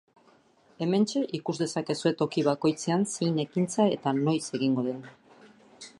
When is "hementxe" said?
0.85-1.21